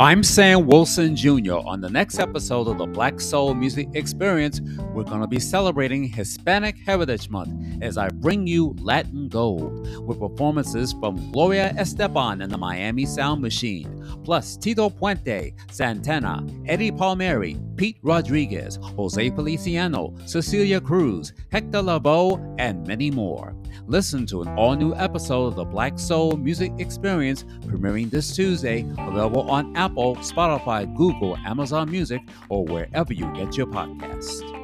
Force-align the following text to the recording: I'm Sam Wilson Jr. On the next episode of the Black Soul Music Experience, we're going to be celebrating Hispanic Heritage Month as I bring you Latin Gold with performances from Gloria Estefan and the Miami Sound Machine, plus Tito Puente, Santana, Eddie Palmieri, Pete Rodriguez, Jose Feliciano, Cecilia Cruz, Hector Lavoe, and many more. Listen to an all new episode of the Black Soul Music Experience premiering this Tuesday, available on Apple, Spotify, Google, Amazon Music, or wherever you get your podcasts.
I'm 0.00 0.22
Sam 0.22 0.68
Wilson 0.68 1.16
Jr. 1.16 1.54
On 1.54 1.80
the 1.80 1.90
next 1.90 2.20
episode 2.20 2.68
of 2.68 2.78
the 2.78 2.86
Black 2.86 3.20
Soul 3.20 3.52
Music 3.54 3.88
Experience, 3.94 4.60
we're 4.94 5.02
going 5.02 5.22
to 5.22 5.26
be 5.26 5.40
celebrating 5.40 6.04
Hispanic 6.04 6.78
Heritage 6.78 7.28
Month 7.28 7.82
as 7.82 7.98
I 7.98 8.08
bring 8.08 8.46
you 8.46 8.76
Latin 8.78 9.28
Gold 9.28 9.88
with 10.06 10.20
performances 10.20 10.92
from 11.00 11.32
Gloria 11.32 11.74
Estefan 11.76 12.44
and 12.44 12.52
the 12.52 12.56
Miami 12.56 13.06
Sound 13.06 13.42
Machine, 13.42 13.97
plus 14.24 14.56
Tito 14.56 14.90
Puente, 14.90 15.54
Santana, 15.70 16.44
Eddie 16.66 16.92
Palmieri, 16.92 17.58
Pete 17.76 17.98
Rodriguez, 18.02 18.78
Jose 18.82 19.30
Feliciano, 19.30 20.14
Cecilia 20.26 20.80
Cruz, 20.80 21.32
Hector 21.50 21.82
Lavoe, 21.82 22.54
and 22.58 22.86
many 22.86 23.10
more. 23.10 23.54
Listen 23.86 24.26
to 24.26 24.42
an 24.42 24.48
all 24.56 24.74
new 24.74 24.94
episode 24.94 25.46
of 25.46 25.56
the 25.56 25.64
Black 25.64 25.98
Soul 25.98 26.32
Music 26.36 26.72
Experience 26.78 27.44
premiering 27.66 28.10
this 28.10 28.34
Tuesday, 28.34 28.86
available 28.98 29.50
on 29.50 29.74
Apple, 29.76 30.16
Spotify, 30.16 30.92
Google, 30.96 31.36
Amazon 31.38 31.90
Music, 31.90 32.20
or 32.48 32.64
wherever 32.64 33.12
you 33.12 33.32
get 33.34 33.56
your 33.56 33.66
podcasts. 33.66 34.57